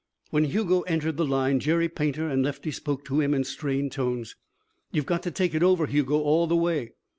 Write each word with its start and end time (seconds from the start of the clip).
When 0.31 0.45
Hugo 0.45 0.81
entered 0.87 1.17
the 1.17 1.25
line, 1.27 1.59
Jerry 1.59 1.87
Painter 1.87 2.27
and 2.27 2.41
Lefty 2.43 2.71
spoke 2.71 3.05
to 3.05 3.21
him 3.21 3.35
in 3.35 3.43
strained 3.43 3.91
tones. 3.91 4.35
"You've 4.91 5.05
got 5.05 5.21
to 5.21 5.29
take 5.29 5.53
it 5.53 5.61
over, 5.61 5.85
Hugo 5.85 6.17
all 6.21 6.47
the 6.47 6.55
way." 6.55 6.93